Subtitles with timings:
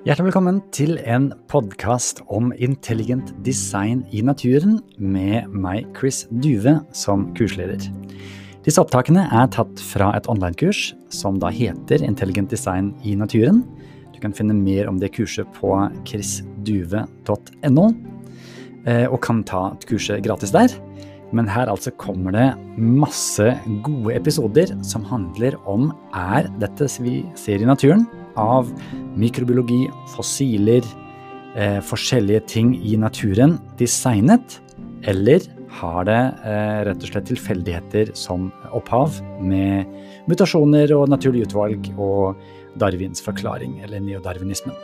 [0.00, 7.26] Hjertelig velkommen til en podkast om intelligent design i naturen med meg, Chris Duve, som
[7.36, 7.84] kursleder.
[8.64, 13.60] Disse opptakene er tatt fra et online-kurs som da heter Intelligent design i naturen.
[14.14, 15.76] Du kan finne mer om det kurset på
[16.08, 17.86] chrisduve.no,
[18.88, 20.72] eh, og kan ta kurset gratis der.
[21.36, 22.48] Men her altså kommer det
[22.80, 23.52] masse
[23.84, 28.08] gode episoder som handler om er dette vi ser i naturen,
[28.40, 28.70] av
[29.20, 29.84] mikrobiologi,
[30.14, 30.86] fossiler,
[31.54, 34.60] eh, forskjellige ting i naturen designet,
[35.08, 35.44] eller
[35.80, 39.86] har det eh, rett og slett tilfeldigheter som opphav, med
[40.30, 42.40] mutasjoner og naturlig utvalg og
[42.80, 44.74] Darwins forklaring, eller neodarwinismen.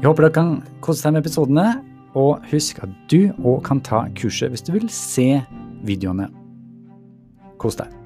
[0.00, 1.68] Jeg håper dere kan kose deg med episodene,
[2.14, 5.28] og husk at du òg kan ta kurset hvis du vil se
[5.86, 6.28] videoene.
[7.58, 8.03] Kos deg.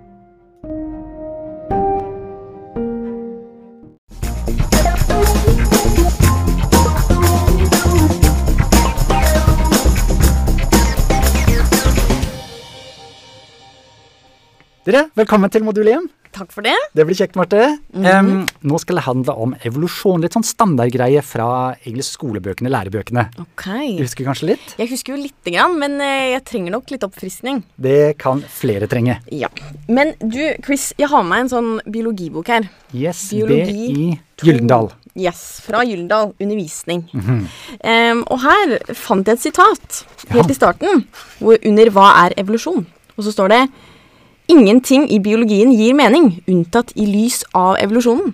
[14.89, 16.05] Dere, velkommen til modul 1.
[16.33, 16.73] Takk for det.
[16.97, 17.59] Det blir kjekt, Marte.
[17.93, 20.23] Em, nå skal det handle om evolusjon.
[20.25, 21.49] Litt sånn standardgreie fra
[21.83, 23.27] egentlig skolebøkene, lærebøkene.
[23.43, 23.67] Ok.
[23.99, 24.71] Du husker kanskje litt?
[24.81, 27.61] Jeg husker jo lite grann, men eh, jeg trenger nok litt oppfriskning.
[27.77, 29.19] Det kan flere trenge.
[29.29, 29.51] Ja.
[29.93, 32.71] Men du, Chris, jeg har med meg en sånn biologibok her.
[32.97, 34.09] Yes, Biologi BI i
[34.41, 34.89] Gyldendal.
[35.21, 37.05] Yes, fra Gyldendal undervisning.
[37.13, 37.45] Mm -hmm.
[37.93, 40.41] um, og her fant jeg et sitat Ja.
[40.41, 41.05] helt i starten,
[41.41, 42.87] hvor under 'Hva er evolusjon?'
[43.19, 43.69] Og så står det
[44.49, 48.33] Ingenting i biologien gir mening, unntatt i lys av evolusjonen.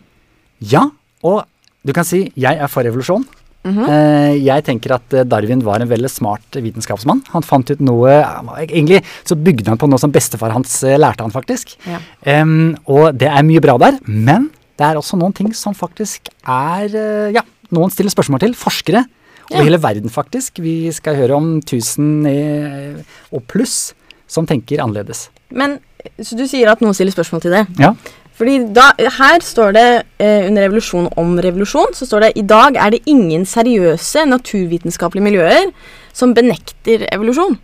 [0.63, 0.87] Ja,
[1.27, 1.43] og
[1.85, 3.27] du kan si jeg er for evolusjon.
[3.65, 4.45] Mm -hmm.
[4.45, 7.23] Jeg tenker at eh, Darwin var en veldig smart vitenskapsmann.
[7.33, 8.11] Han fant ut noe
[8.59, 11.77] Egentlig så bygde han på noe som bestefar hans eh, lærte han, faktisk.
[11.87, 12.43] Ja.
[12.43, 16.29] Um, og det er mye bra der, men det er også noen ting som faktisk
[16.47, 18.55] er Ja, noen stiller spørsmål til.
[18.55, 19.05] Forskere.
[19.51, 19.63] Og Ja.
[19.65, 20.59] hele verden, faktisk.
[20.59, 23.95] Vi skal høre om 1000 eh, og pluss
[24.27, 25.29] som tenker annerledes.
[25.51, 25.79] Men,
[26.23, 27.65] så du sier at noen stiller spørsmål til det?
[27.81, 27.95] Ja.
[28.35, 29.87] Fordi da, Her står det
[30.19, 35.23] eh, under revolusjon om revolusjon så står det i dag er det ingen seriøse naturvitenskapelige
[35.29, 35.71] miljøer
[36.15, 37.55] som benekter evolusjon.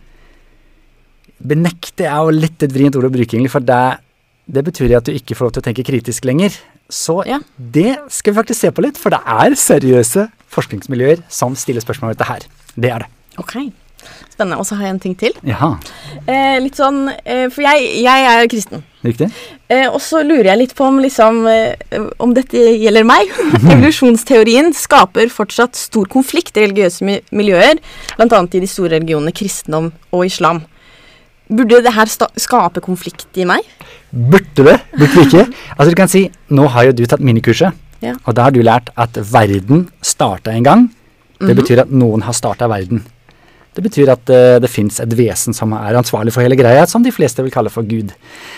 [1.41, 3.81] Benekte er jo litt et vrient ord å bruke, egentlig, for det,
[4.45, 6.55] det betyr at du ikke får lov til å tenke kritisk lenger.
[6.91, 7.39] Så Ja.
[7.57, 12.11] det skal vi faktisk se på litt, for det er seriøse forskningsmiljøer som stiller spørsmål
[12.11, 12.47] om dette her.
[12.77, 13.09] Det er det.
[13.39, 13.55] Ok,
[14.31, 14.57] Spennende.
[14.57, 15.33] Og så har jeg en ting til.
[15.45, 15.75] Jaha,
[16.27, 18.83] Eh, litt sånn, eh, For jeg, jeg er kristen.
[19.03, 19.31] riktig?
[19.69, 21.75] Eh, og så lurer jeg litt på om, liksom, eh,
[22.19, 23.29] om dette gjelder meg.
[23.73, 27.79] Evolusjonsteorien skaper fortsatt stor konflikt i religiøse mi miljøer,
[28.17, 28.41] bl.a.
[28.53, 30.61] i de store religionene kristendom og islam.
[31.51, 32.07] Burde det her
[32.39, 33.65] skape konflikt i meg?
[34.11, 34.77] Burde det?
[34.95, 35.45] Burde det ikke?
[35.77, 38.15] Altså du kan si, Nå har jo du tatt minikurset, Ja.
[38.25, 40.87] og da har du lært at verden starta en gang.
[41.39, 41.57] Det Mhm.
[41.59, 43.03] betyr at noen har starta verden.
[43.71, 47.03] Det betyr at uh, det fins et vesen som er ansvarlig for hele greia, som
[47.05, 48.11] de fleste vil kalle for Gud.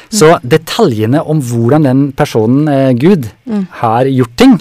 [0.10, 3.68] Så detaljene om hvordan den personen, uh, Gud, Mm.
[3.84, 4.56] har gjort ting,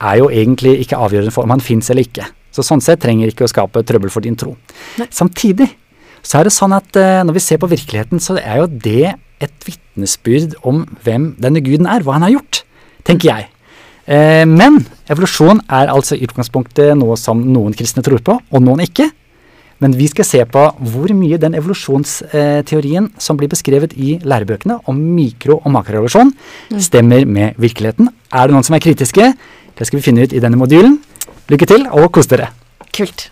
[0.00, 2.26] er jo egentlig ikke avgjørende for om han fins eller ikke.
[2.52, 4.56] Så sånn sett trenger ikke å skape trøbbel for din tro.
[4.98, 5.06] Nei.
[5.10, 5.70] Samtidig
[6.22, 9.14] så er det sånn at uh, når vi ser på virkeligheten, så er jo det
[9.40, 12.64] et vitnesbyrd om hvem denne guden er, hva han har gjort,
[13.04, 13.48] tenker jeg.
[14.46, 19.08] Men evolusjon er altså i utgangspunktet noe som noen kristne tror på, og noen ikke.
[19.82, 24.96] Men vi skal se på hvor mye den evolusjonsteorien som blir beskrevet i lærebøkene om
[24.96, 26.32] mikro- og makrorevolusjon,
[26.80, 28.08] stemmer med virkeligheten.
[28.32, 29.34] Er det noen som er kritiske?
[29.76, 30.96] Det skal vi finne ut i denne modulen.
[31.52, 32.48] Lykke til, og kos dere.
[32.96, 33.28] Kult.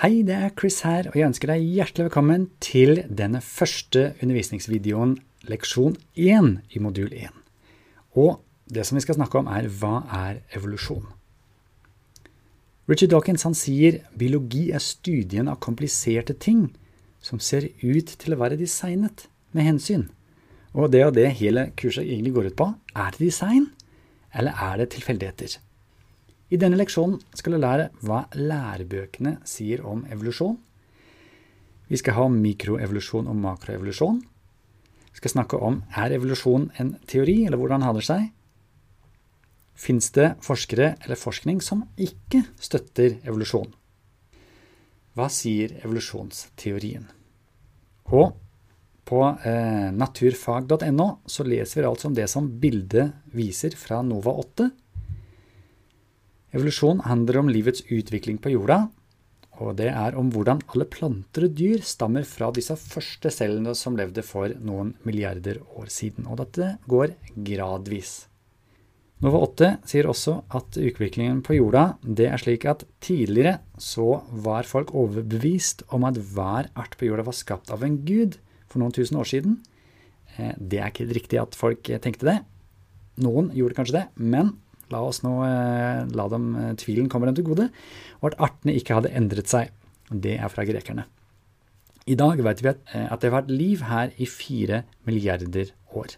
[0.00, 5.18] Hei, det er Chris her, og jeg ønsker deg hjertelig velkommen til denne første undervisningsvideoen,
[5.50, 7.34] leksjon 1 i modul 1.
[8.16, 8.38] Og
[8.70, 11.04] det som vi skal snakke om er hva er evolusjon?
[12.90, 16.64] Richard Dawkins han sier biologi er studien av kompliserte ting
[17.22, 20.08] som ser ut til å være designet med hensyn.
[20.74, 22.66] Og det og det hele kurset egentlig går ut på,
[22.98, 23.68] er det design,
[24.34, 25.54] eller er det tilfeldigheter?
[26.50, 30.58] I denne leksjonen skal du lære hva lærebøkene sier om evolusjon.
[31.86, 34.18] Vi skal ha mikroevolusjon og makroevolusjon.
[35.14, 38.32] Vi skal snakke om er evolusjon en teori, eller hvordan har det seg?
[39.80, 43.70] Fins det forskere eller forskning som ikke støtter evolusjon?
[45.16, 47.08] Hva sier evolusjonsteorien?
[48.12, 48.36] Og
[49.10, 54.68] på eh, naturfag.no så leser vi altså om det som bildet viser fra NOVA 8.
[56.54, 58.84] Evolusjon handler om livets utvikling på jorda,
[59.60, 63.98] og det er om hvordan alle planter og dyr stammer fra disse første cellene som
[63.98, 66.28] levde for noen milliarder år siden.
[66.30, 67.16] Og dette går
[67.48, 68.29] gradvis.
[69.20, 74.68] Nova 8 sier også at utviklingen på jorda det er slik at tidligere så var
[74.68, 78.38] folk overbevist om at hver art på jorda var skapt av en gud
[78.70, 79.58] for noen tusen år siden.
[80.38, 82.38] Eh, det er ikke riktig at folk tenkte det.
[83.20, 84.54] Noen gjorde kanskje det, men
[84.88, 86.48] la oss nå eh, la dem
[86.80, 87.68] tvilen komme dem til gode,
[88.22, 89.68] og at artene ikke hadde endret seg.
[90.08, 91.04] Det er fra grekerne.
[92.08, 96.16] I dag vet vi at det har vært liv her i fire milliarder år.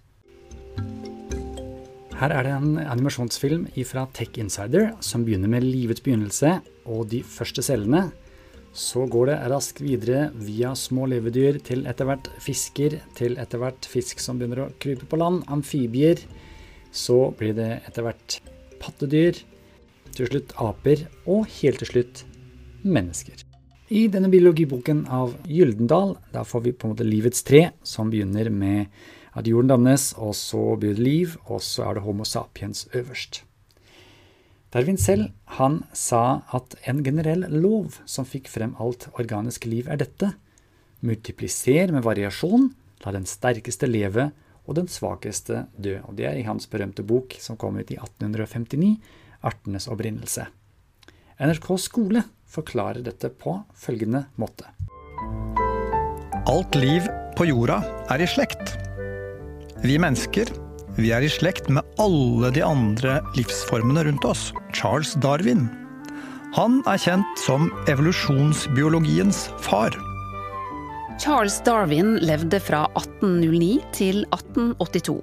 [2.22, 6.52] Her er det en animasjonsfilm fra Tech Insider som begynner med livets begynnelse
[6.86, 8.12] og de første cellene.
[8.70, 13.88] Så går det raskt videre via små levedyr til etter hvert fisker, til etter hvert
[13.90, 16.22] fisk som begynner å krype på land, amfibier.
[16.94, 18.36] Så blir det etter hvert
[18.78, 19.40] pattedyr,
[20.14, 22.22] til slutt aper, og helt til slutt
[22.86, 23.42] mennesker.
[23.90, 28.46] I denne biologiboken av Gyldendal da får vi på en måte livets tre, som begynner
[28.54, 28.94] med
[29.32, 33.42] at jorden dannes, og så blir det liv, og så er det Homo sapiens øverst.
[34.72, 40.00] Darwin selv han sa at en generell lov som fikk frem alt organisk liv, er
[40.00, 40.32] dette.
[41.04, 42.70] Multipliser med variasjon,
[43.04, 44.30] la den sterkeste leve
[44.64, 45.98] og den svakeste dø.
[46.08, 49.00] Og Det er i hans berømte bok som kom ut i 1859,
[49.42, 50.46] 'Artenes opprinnelse'.
[51.40, 54.64] NRK skole forklarer dette på følgende måte.
[56.46, 57.02] Alt liv
[57.36, 58.81] på jorda er i slekt.
[59.82, 60.46] Vi mennesker
[60.96, 64.50] vi er i slekt med alle de andre livsformene rundt oss.
[64.76, 65.64] Charles Darwin.
[66.52, 69.96] Han er kjent som evolusjonsbiologiens far.
[71.22, 75.16] Charles Darwin levde fra 1809 til 1882.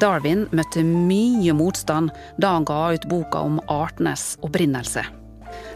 [0.00, 5.02] Darwin møtte mye motstand da han ga ut boka om artenes opprinnelse.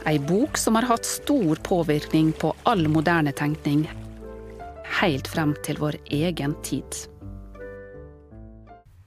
[0.06, 3.84] Ei bok som har hatt stor påvirkning på all moderne tenkning
[5.00, 7.06] helt frem til vår egen tid.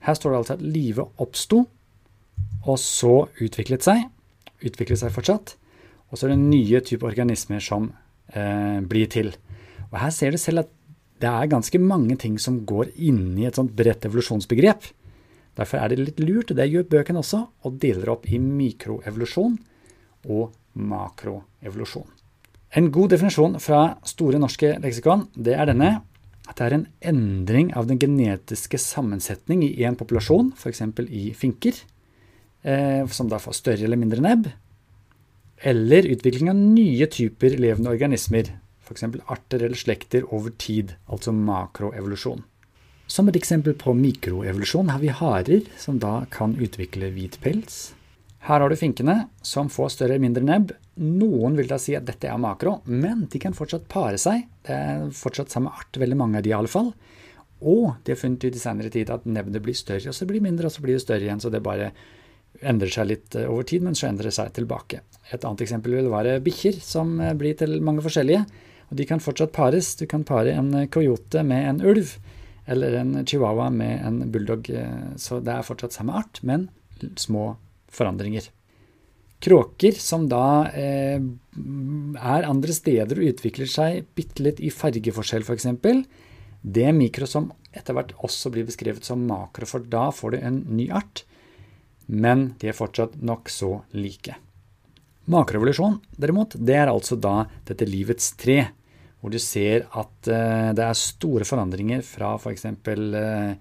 [0.06, 1.64] Her står det altså at livet oppsto,
[2.66, 4.06] og så utviklet seg.
[4.66, 5.56] Utviklet seg fortsatt.
[6.10, 7.92] Og så er det nye typer organismer som
[8.34, 9.34] eh, blir til.
[9.90, 10.72] Og her ser du selv at
[11.20, 14.88] det er ganske mange ting som går inn i et sånt bredt evolusjonsbegrep.
[15.60, 19.58] Derfor er det litt lurt, og det gjør bøkene også, og deler opp i mikroevolusjon
[20.32, 22.08] og makroevolusjon.
[22.80, 25.98] En god definisjon fra Store norske leksikon det er denne
[26.50, 30.82] at det er en endring av den genetiske sammensetning i én populasjon, f.eks.
[31.06, 31.78] i finker,
[32.64, 34.50] eh, som da får større eller mindre nebb,
[35.60, 38.50] eller utvikling av nye typer levende organismer,
[38.82, 39.06] f.eks.
[39.30, 42.42] arter eller slekter over tid, altså makroevolusjon.
[43.10, 47.90] Som et eksempel på mikroevolusjon har vi harer, som da kan utvikle hvit pels.
[48.46, 52.08] Her har du finkene, som får større eller mindre nebb, noen vil da si at
[52.08, 54.46] dette er makro, men de kan fortsatt pare seg.
[54.68, 56.92] Det er fortsatt samme art, veldig mange av de i alle fall.
[57.60, 60.40] Og de har funnet ut i senere tid at nebbet blir større, og så blir
[60.40, 61.42] det mindre, og så blir det større igjen.
[61.44, 61.92] Så det bare
[62.66, 65.04] endrer seg litt eh, over tid, men så endrer det seg tilbake.
[65.32, 68.44] Et annet eksempel vil være bikkjer, som eh, blir til mange forskjellige.
[68.90, 69.94] Og de kan fortsatt pares.
[70.00, 72.16] Du kan pare en coyote med en ulv,
[72.70, 74.72] eller en chihuahua med en bulldog.
[74.72, 76.70] Eh, så det er fortsatt samme art, men
[77.20, 77.54] små
[77.92, 78.50] forandringer.
[79.40, 85.70] Kråker som da eh, er andre steder og utvikler seg bitte litt i fargeforskjell f.eks.,
[86.60, 90.58] det mikro som etter hvert også blir beskrevet som makro, for da får du en
[90.76, 91.24] ny art,
[92.12, 94.36] men de er fortsatt nokså like.
[95.30, 98.64] Makroevolusjon, derimot, det er altså da dette livets tre,
[99.20, 102.66] hvor du ser at eh, det er store forandringer fra f.eks.
[102.66, 103.54] Eh,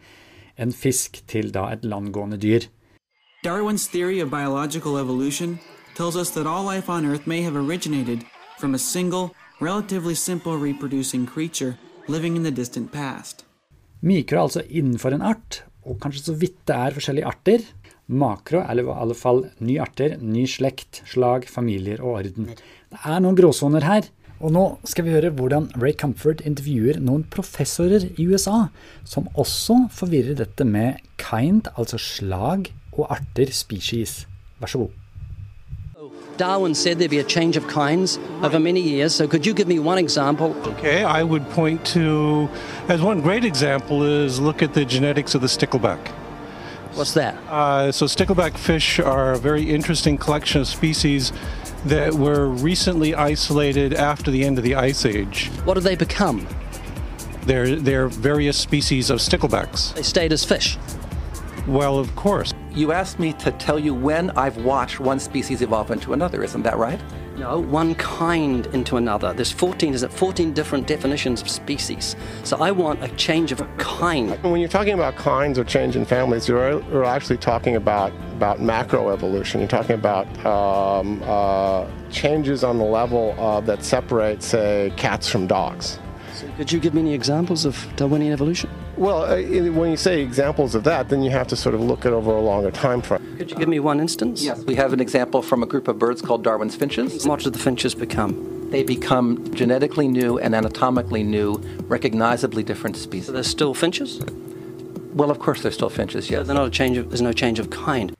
[0.59, 2.67] en fisk til da et landgående dyr.
[3.41, 5.61] Darwin's theory of biological evolution
[5.95, 8.25] tells us that all life on Earth may have originated
[8.59, 11.79] from a single, relatively simple reproducing creature
[12.09, 13.45] living in the distant past.
[14.03, 17.63] Mikro er altså innenfor en art, og kanskje så vidt det er forskjellige arter.
[18.09, 22.51] Makro er i alle fall nye arter, ny slekt, slag, familier og orden.
[22.91, 24.11] Det er noen gråsoner her.
[24.39, 28.69] Og nå skal vi høre hvordan Ray Comfort intervjuer noen professorer i USA,
[29.07, 34.29] som også forvirrer dette med kind, altså slag, og arter species.
[34.61, 34.89] Vær så god.
[36.39, 39.13] Darwin said there'd be a change of kinds over many years.
[39.13, 40.55] So could you give me one example?
[40.67, 42.49] Okay, I would point to,
[42.89, 45.99] as one great example, is look at the genetics of the stickleback.
[46.95, 47.35] What's that?
[47.49, 51.33] Uh, so stickleback fish are a very interesting collection of species
[51.87, 55.51] that were recently isolated after the end of the ice age.
[55.65, 56.47] What did they become?
[57.43, 59.95] They're, they're various species of sticklebacks.
[59.95, 60.79] They stayed as fish.
[61.67, 62.53] Well, of course.
[62.79, 66.63] You asked me to tell you when I've watched one species evolve into another, isn't
[66.63, 67.01] that right?
[67.37, 69.33] No, one kind into another.
[69.33, 72.15] There's 14, is it 14 different definitions of species?
[72.45, 74.41] So I want a change of kind.
[74.45, 78.61] When you're talking about kinds or change in families, you're, you're actually talking about, about
[78.61, 79.59] macroevolution.
[79.59, 85.49] You're talking about um, uh, changes on the level uh, that separate, say, cats from
[85.49, 85.99] dogs.
[86.39, 88.71] So could you give me any examples of Darwinian evolution?
[88.97, 92.07] Well, uh, when you say examples of that, then you have to sort of look
[92.07, 93.21] at over a longer time frame.
[93.39, 94.45] Could you give me one instance?
[94.45, 97.27] Yes, we have an example from a group of birds called Darwin's finches.
[97.27, 98.33] What do the finches become?
[98.71, 103.33] They become genetically new and anatomically new, recognizably different So species.
[103.33, 104.21] they're still finches?
[105.15, 106.47] Well, of course, they're still finches, yes.
[106.47, 108.13] they're not a change of, there's no change of kind.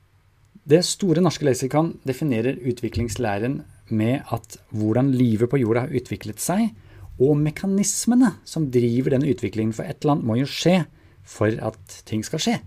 [0.69, 6.75] Det store norske leksikon definerer utviklingslæren med at hvordan livet på jorda har utviklet seg,
[7.19, 10.83] og mekanismene som driver denne utviklingen, for et eller annet må jo skje
[11.29, 12.59] for at ting skal skje.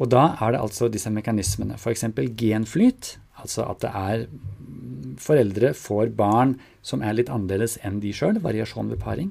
[0.00, 2.06] Og da er det altså disse mekanismene, f.eks.
[2.38, 4.26] genflyt, altså at det er
[5.20, 9.30] foreldre får barn som er litt annerledes enn de sjøl, variasjon ved paring.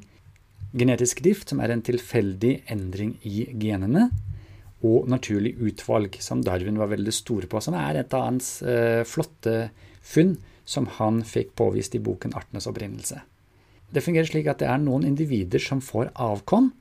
[0.77, 4.09] Genetisk drift, som er en tilfeldig endring i genene.
[4.85, 9.01] Og naturlig utvalg, som Darwin var veldig store på, som er et av hans eh,
[9.07, 9.71] flotte
[10.05, 10.37] funn
[10.69, 13.19] som han fikk påvist i boken 'Artenes opprinnelse'.
[13.93, 16.71] Det fungerer slik at det er noen individer som får avkom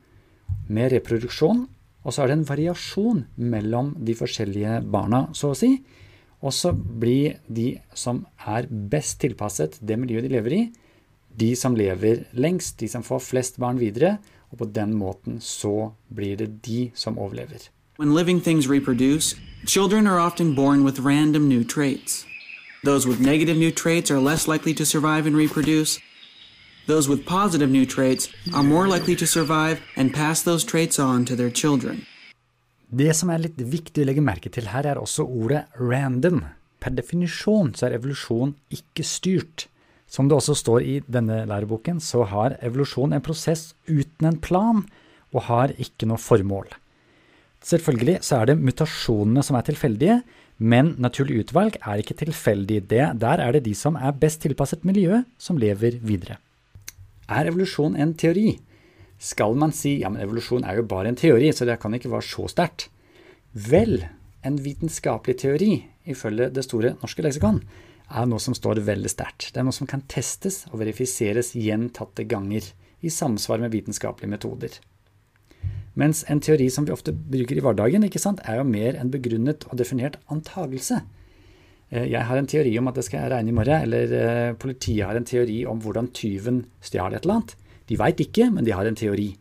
[0.69, 1.65] med reproduksjon,
[2.05, 5.73] og så er det en variasjon mellom de forskjellige barna, så å si.
[6.39, 10.61] Og så blir de som er best tilpasset det miljøet de lever i,
[11.39, 14.17] de som lever lengst, de som får flest barn videre,
[14.49, 17.69] og på den måten så blir det de som overlever.
[17.97, 19.35] When living things reproduce,
[19.65, 22.25] children are often born with random new traits.
[22.83, 25.99] Those with negative new traits are less likely to survive and reproduce.
[26.89, 31.23] Those with positive new traits are more likely to survive and pass those traits on
[31.25, 32.01] to their children.
[32.89, 36.39] Det som er litt viktig å legge merke til her, er også ordet random.
[36.81, 39.67] Per definisjon så er evolusjon ikke styrt.
[40.09, 44.81] Som det også står i denne læreboken, så har evolusjon en prosess uten en plan,
[45.29, 46.73] og har ikke noe formål.
[47.69, 50.19] Selvfølgelig så er det mutasjonene som er tilfeldige,
[50.57, 52.81] men naturlig utvalg er ikke tilfeldig.
[52.89, 56.41] Det, der er det de som er best tilpasset miljøet, som lever videre.
[57.29, 58.57] Er evolusjon en teori?
[59.19, 62.11] Skal man si ja, men evolusjon er jo bare en teori, så det kan ikke
[62.11, 62.87] være så sterkt?
[63.53, 64.01] Vel,
[64.45, 65.71] en vitenskapelig teori,
[66.09, 67.61] ifølge Det store norske leksikon,
[68.09, 69.51] er noe som står veldig sterkt.
[69.53, 72.65] Det er noe som kan testes og verifiseres gjentatte ganger,
[72.99, 74.73] i samsvar med vitenskapelige metoder.
[75.95, 79.63] Mens en teori som vi ofte bruker i hverdagen, sant, er jo mer en begrunnet
[79.69, 81.01] og definert antagelse.
[81.91, 84.53] Eh, Jeg har en teori om at det skal jeg regne i morgen, eller eh,
[84.53, 87.55] politiet har en teori om hvordan tyven stjal et eller annet.
[87.89, 89.31] De veit ikke, men de har en teori.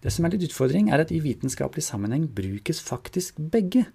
[0.00, 3.86] Det som er litt utfordring, er at i vitenskapelig sammenheng brukes faktisk begge.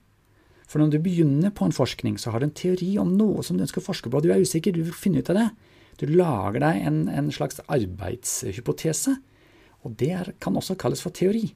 [0.69, 3.57] For når du begynner på en forskning, så har du en teori om noe som
[3.57, 5.48] du ønsker å forske på, og du er usikker, du vil finne ut av det.
[6.00, 9.17] Du lager deg en, en slags arbeidshypotese,
[9.81, 11.50] og det er, kan også kalles for teori.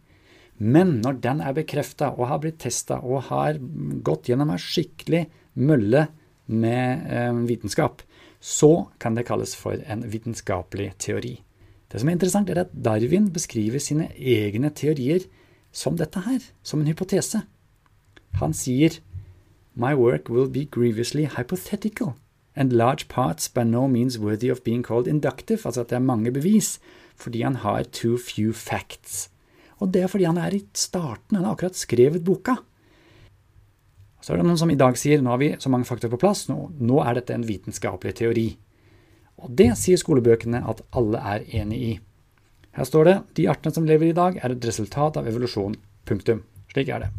[0.58, 3.60] Men når den er bekrefta og har blitt testa og har
[4.06, 5.26] gått gjennom en skikkelig
[5.60, 6.08] mølle
[6.48, 8.04] med eh, vitenskap,
[8.40, 11.40] så kan det kalles for en vitenskapelig teori.
[11.92, 15.26] Det som er interessant, er at Darwin beskriver sine egne teorier
[15.76, 17.44] som dette her, som en hypotese.
[18.40, 19.02] Han sier
[19.76, 22.16] My work will be grievously hypothetical,
[22.56, 26.08] and large parts by no means worthy of being called inductive, altså at det er
[26.08, 26.80] mange bevis,
[27.16, 29.30] fordi han har too few facts.
[29.84, 32.56] Og det er fordi han er i starten, han har akkurat skrevet boka.
[34.24, 36.20] Så er det noen som i dag sier nå har vi så mange fakta på
[36.22, 38.48] plass, nå, nå er dette en vitenskapelig teori.
[39.44, 41.94] Og det sier skolebøkene at alle er enig i.
[42.76, 45.78] Her står det de artene som lever i dag, er et resultat av evolusjon.
[46.06, 46.42] Punktum.
[46.74, 47.14] Slik er det.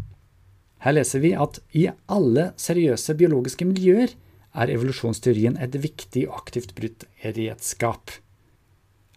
[0.85, 4.13] Her leser vi at i alle seriøse biologiske miljøer
[4.57, 8.13] er evolusjonsteorien et viktig og aktivt brutt redskap.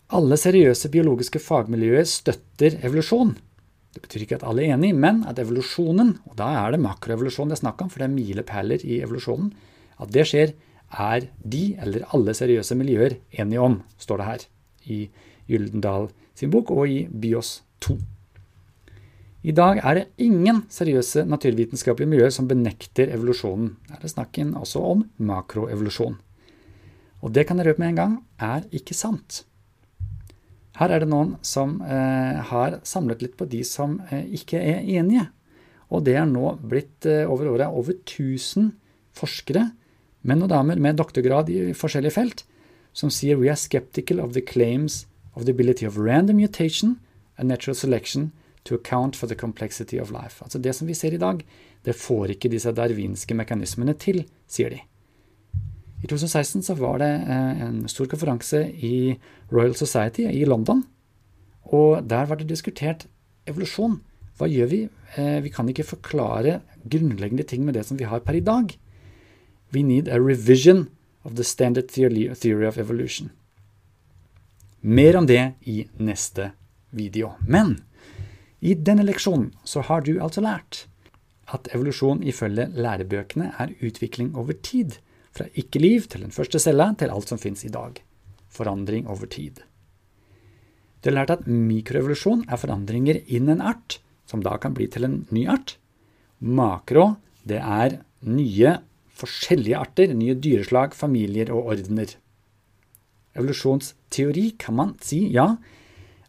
[0.10, 3.36] Alle seriøse biologiske fagmiljøer støtter evolusjon.
[3.94, 7.52] Det betyr ikke at alle er enig, men at evolusjonen, og da er det makroevolusjon
[7.52, 9.52] det er snakk om, for det er milepæler i evolusjonen,
[10.02, 10.54] at det skjer,
[10.90, 14.46] er de, eller alle seriøse miljøer, enige om, står det her
[14.90, 14.98] i
[15.50, 17.98] Gyldendal sin bok og i Bios 2.
[19.46, 23.76] I dag er det ingen seriøse naturvitenskapelige miljøer som benekter evolusjonen.
[23.92, 26.18] Her er det snakken også om makroevolusjon.
[27.22, 29.44] Og det kan jeg røpe med en gang er ikke sant.
[30.80, 34.86] Her er det noen som eh, har samlet litt på de som eh, ikke er
[35.00, 35.26] enige.
[35.92, 38.72] Og det er nå blitt eh, over året over 1000
[39.20, 39.66] forskere,
[40.24, 42.46] menn og damer med doktorgrad i forskjellige felt,
[42.96, 45.04] som sier we are skeptical of the claims
[45.36, 46.98] of the ability of random mutation
[47.38, 48.32] and natural selection
[48.64, 50.44] to account for the complexity of life.
[50.44, 51.44] Altså det som vi ser i dag,
[51.84, 54.82] det får ikke disse darwinske mekanismene til, sier de.
[56.00, 59.18] I 2016 så var det eh, en stor konferanse i
[59.52, 60.86] Royal Society i London.
[61.76, 63.08] Og der var det diskutert
[63.50, 64.00] evolusjon.
[64.40, 64.84] Hva gjør vi?
[65.20, 68.72] Eh, vi kan ikke forklare grunnleggende ting med det som vi har per i dag.
[69.74, 70.88] We need a revision
[71.24, 73.32] of the standard theory of evolution.
[74.82, 76.52] Mer om det i neste
[76.92, 77.34] video.
[77.46, 77.82] Men
[78.62, 80.86] i denne leksjonen så har du altså lært
[81.54, 85.00] at evolusjon ifølge lærebøkene er utvikling over tid.
[85.36, 88.00] Fra ikke-liv til den første cella til alt som fins i dag.
[88.50, 89.62] Forandring over tid.
[91.00, 95.08] Du har lært at mikroevolusjon er forandringer innen en art, som da kan bli til
[95.08, 95.78] en ny art.
[96.40, 97.14] Makro,
[97.48, 98.76] det er nye,
[99.20, 102.18] forskjellige arter, nye dyreslag, familier og ordener.
[103.38, 105.54] Evolusjonsteori kan man si ja.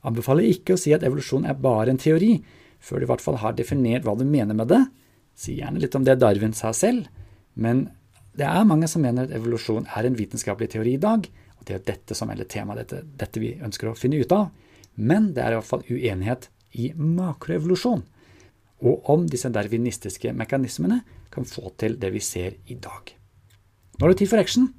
[0.06, 2.36] Anbefaler ikke å si at evolusjon er bare en teori,
[2.80, 4.84] før du i hvert fall har definert hva du mener med det.
[5.36, 7.08] Si gjerne litt om det Darwin sa selv,
[7.54, 7.88] men
[8.38, 11.26] det er mange som mener at evolusjon er en vitenskapelig teori i dag,
[11.58, 14.50] og det er dette som er temaet, dette, dette vi ønsker å finne ut av.
[14.96, 18.04] Men det er i hvert fall uenighet i makroevolusjon,
[18.86, 23.12] og om disse dervinistiske mekanismene kan få til det vi ser i dag.
[23.98, 24.70] Nå er det tid for action.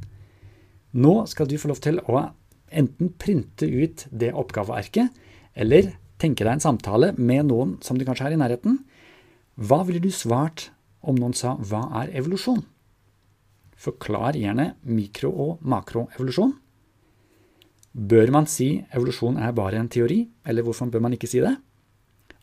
[0.97, 2.23] Nå skal du få lov til å
[2.71, 5.11] enten printe ut det oppgavearket,
[5.53, 8.79] eller tenke deg en samtale med noen som du kanskje har i nærheten.
[9.59, 10.69] Hva ville du svart
[11.01, 12.63] om noen sa 'hva er evolusjon'?
[13.81, 16.53] Forklar gjerne mikro- og makroevolusjon.
[17.91, 21.55] Bør man si evolusjon er bare en teori, eller hvorfor bør man ikke si det?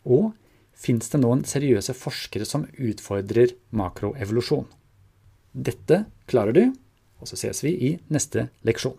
[0.05, 0.33] Og
[0.75, 4.67] fins det noen seriøse forskere som utfordrer makroevolusjon?
[5.55, 6.65] Dette klarer du,
[7.19, 8.99] og så ses vi i neste leksjon.